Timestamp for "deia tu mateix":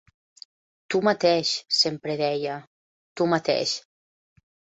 2.23-3.77